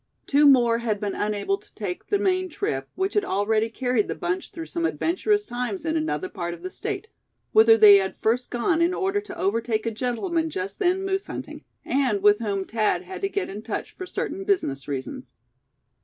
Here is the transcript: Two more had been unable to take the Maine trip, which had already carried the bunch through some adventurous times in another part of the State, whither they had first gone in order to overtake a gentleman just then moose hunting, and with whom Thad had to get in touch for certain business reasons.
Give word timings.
Two 0.25 0.47
more 0.47 0.79
had 0.79 0.99
been 0.99 1.13
unable 1.13 1.57
to 1.59 1.71
take 1.75 2.07
the 2.07 2.17
Maine 2.17 2.49
trip, 2.49 2.89
which 2.95 3.13
had 3.13 3.23
already 3.23 3.69
carried 3.69 4.07
the 4.07 4.15
bunch 4.15 4.49
through 4.49 4.65
some 4.65 4.83
adventurous 4.83 5.45
times 5.45 5.85
in 5.85 5.95
another 5.95 6.27
part 6.27 6.55
of 6.55 6.63
the 6.63 6.71
State, 6.71 7.07
whither 7.51 7.77
they 7.77 7.97
had 7.97 8.17
first 8.17 8.49
gone 8.49 8.81
in 8.81 8.95
order 8.95 9.21
to 9.21 9.37
overtake 9.37 9.85
a 9.85 9.91
gentleman 9.91 10.49
just 10.49 10.79
then 10.79 11.03
moose 11.05 11.27
hunting, 11.27 11.63
and 11.85 12.23
with 12.23 12.39
whom 12.39 12.65
Thad 12.65 13.03
had 13.03 13.21
to 13.21 13.29
get 13.29 13.47
in 13.47 13.61
touch 13.61 13.91
for 13.91 14.07
certain 14.07 14.43
business 14.43 14.87
reasons. 14.87 15.35